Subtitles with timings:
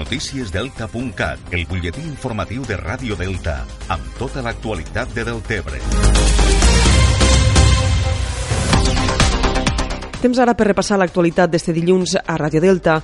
[0.00, 3.58] Noticiesdelta.cat, el butlletí informatiu de Ràdio Delta,
[3.92, 5.80] amb tota l'actualitat de Deltebre.
[10.22, 12.96] Temps ara per repassar l'actualitat d'este dilluns a Ràdio Delta.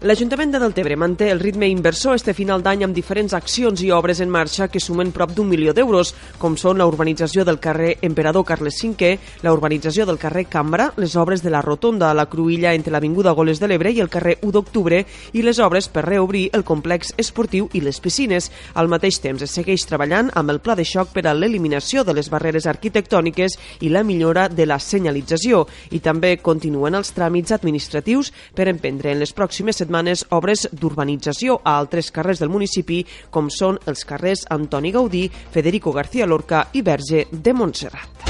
[0.00, 4.20] L'Ajuntament de Deltebre manté el ritme inversor este final d'any amb diferents accions i obres
[4.22, 8.44] en marxa que sumen prop d'un milió d'euros, com són la urbanització del carrer Emperador
[8.46, 9.08] Carles V,
[9.42, 13.32] la urbanització del carrer Cambra, les obres de la rotonda a la Cruïlla entre l'Avinguda
[13.34, 15.00] Goles de l'Ebre i el carrer 1 d'Octubre
[15.32, 18.52] i les obres per reobrir el complex esportiu i les piscines.
[18.78, 22.14] Al mateix temps es segueix treballant amb el pla de xoc per a l'eliminació de
[22.14, 28.30] les barreres arquitectòniques i la millora de la senyalització i també continuen els tràmits administratius
[28.54, 33.00] per emprendre en les pròximes setmanes setmanes obres d'urbanització a altres carrers del municipi,
[33.32, 38.27] com són els carrers Antoni Gaudí, Federico García Lorca i Verge de Montserrat.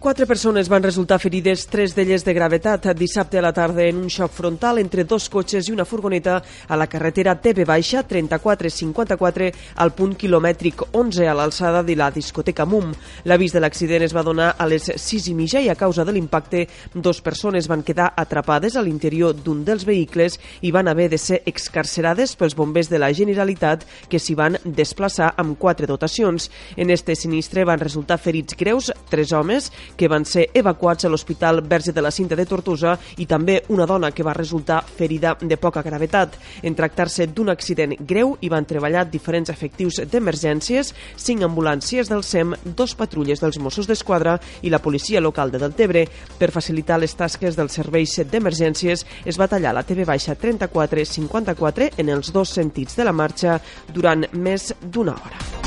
[0.00, 4.08] Quatre persones van resultar ferides, tres d'elles de gravetat, dissabte a la tarda en un
[4.08, 9.50] xoc frontal entre dos cotxes i una furgoneta a la carretera TB Baixa 3454
[9.84, 12.94] al punt quilomètric 11 a l'alçada de la discoteca MUM.
[13.28, 16.16] L'avís de l'accident es va donar a les 6 i mitja i a causa de
[16.16, 21.20] l'impacte dos persones van quedar atrapades a l'interior d'un dels vehicles i van haver de
[21.20, 26.48] ser excarcerades pels bombers de la Generalitat que s'hi van desplaçar amb quatre dotacions.
[26.80, 29.68] En este sinistre van resultar ferits greus tres homes
[30.00, 33.84] que van ser evacuats a l'Hospital Verge de la Cinta de Tortosa i també una
[33.84, 36.38] dona que va resultar ferida de poca gravetat.
[36.64, 42.56] En tractar-se d'un accident greu hi van treballar diferents efectius d'emergències, cinc ambulàncies del SEM,
[42.64, 46.06] dos patrulles dels Mossos d'Esquadra i la policia local de Deltebre.
[46.40, 52.16] Per facilitar les tasques dels serveis d'emergències es va tallar la TV baixa 34-54 en
[52.16, 53.60] els dos sentits de la marxa
[53.92, 55.59] durant més d'una hora.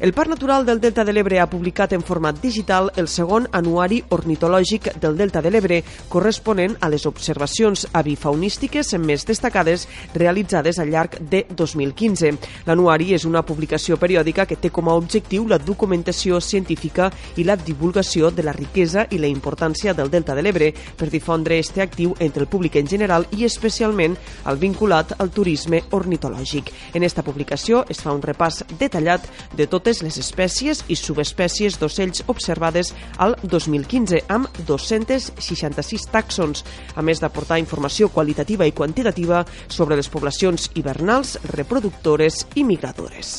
[0.00, 3.96] El Parc Natural del Delta de l'Ebre ha publicat en format digital el segon anuari
[4.14, 11.16] ornitològic del Delta de l'Ebre, corresponent a les observacions avifaunístiques més destacades realitzades al llarg
[11.18, 12.30] de 2015.
[12.68, 17.58] L'anuari és una publicació periòdica que té com a objectiu la documentació científica i la
[17.58, 22.14] divulgació de la riquesa i la importància del Delta de l'Ebre per difondre este actiu
[22.20, 24.14] entre el públic en general i especialment
[24.44, 26.70] al vinculat al turisme ornitològic.
[26.94, 31.78] En esta publicació es fa un repàs detallat de tot totes les espècies i subespècies
[31.80, 32.90] d'ocells observades
[33.24, 40.68] al 2015 amb 266 tàxons, a més d'aportar informació qualitativa i quantitativa sobre les poblacions
[40.76, 43.38] hivernals, reproductores i migradores.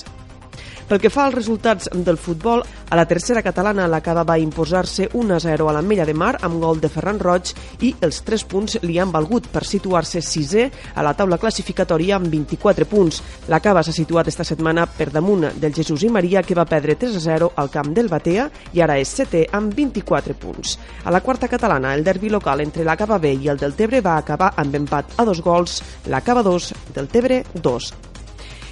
[0.89, 5.11] Pel que fa als resultats del futbol, a la tercera catalana la Cava va imposar-se
[5.13, 7.51] 1-0 a l'Ametlla de Mar amb gol de Ferran Roig
[7.85, 10.65] i els 3 punts li han valgut per situar-se sisè
[10.97, 13.21] a la taula classificatòria amb 24 punts.
[13.53, 16.97] La Cava s'ha situat esta setmana per damunt del Jesús i Maria que va perdre
[16.97, 20.79] 3-0 al camp del Batea i ara és setè amb 24 punts.
[21.05, 24.01] A la quarta catalana, el derbi local entre la Cava B i el del Tebre
[24.01, 28.08] va acabar amb empat a dos gols, la Cava 2, del Tebre 2.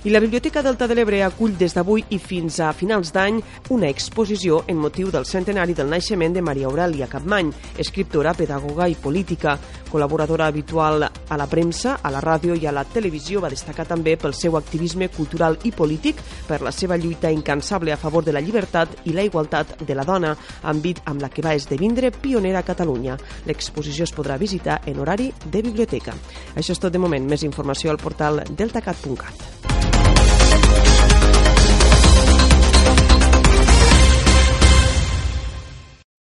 [0.03, 3.40] I la Biblioteca Delta de l'Ebre acull des d'avui i fins a finals d'any
[3.74, 7.50] una exposició en motiu del centenari del naixement de Maria Aurelia Capmany,
[7.81, 9.58] escriptora, pedagoga i política.
[9.90, 14.16] Col·laboradora habitual a la premsa, a la ràdio i a la televisió, va destacar també
[14.22, 18.44] pel seu activisme cultural i polític, per la seva lluita incansable a favor de la
[18.44, 22.68] llibertat i la igualtat de la dona, àmbit amb la que va esdevindre pionera a
[22.68, 23.18] Catalunya.
[23.50, 26.14] L'exposició es podrà visitar en horari de biblioteca.
[26.56, 27.25] Això és tot de moment.
[27.28, 29.66] Més informació al portal deltacat.cat.